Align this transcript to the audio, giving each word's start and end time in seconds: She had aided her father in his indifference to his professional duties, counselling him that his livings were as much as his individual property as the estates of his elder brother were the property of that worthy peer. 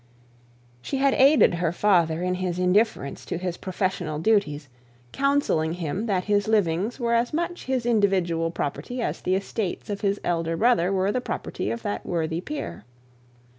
She 0.81 0.97
had 0.97 1.13
aided 1.13 1.53
her 1.53 1.71
father 1.71 2.23
in 2.23 2.33
his 2.33 2.57
indifference 2.57 3.23
to 3.25 3.37
his 3.37 3.55
professional 3.55 4.17
duties, 4.17 4.67
counselling 5.11 5.73
him 5.73 6.07
that 6.07 6.23
his 6.23 6.47
livings 6.47 6.99
were 6.99 7.13
as 7.13 7.33
much 7.33 7.51
as 7.51 7.65
his 7.65 7.85
individual 7.85 8.49
property 8.49 8.99
as 8.99 9.21
the 9.21 9.35
estates 9.35 9.91
of 9.91 10.01
his 10.01 10.19
elder 10.23 10.57
brother 10.57 10.91
were 10.91 11.11
the 11.11 11.21
property 11.21 11.69
of 11.69 11.83
that 11.83 12.03
worthy 12.03 12.41
peer. 12.41 12.83